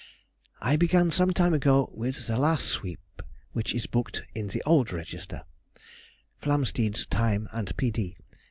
I 0.61 0.77
began 0.77 1.11
some 1.11 1.29
time 1.29 1.53
ago 1.53 1.91
with 1.93 2.25
the 2.25 2.35
last 2.35 2.65
sweep 2.65 3.21
which 3.51 3.75
is 3.75 3.85
booked 3.85 4.23
in 4.33 4.47
the 4.47 4.63
old 4.65 4.91
register 4.91 5.43
(Flamsteed's 6.41 7.05
time 7.05 7.47
and 7.51 7.77
P. 7.77 8.15